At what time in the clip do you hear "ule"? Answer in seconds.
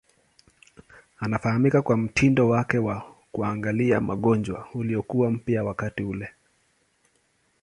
6.03-6.29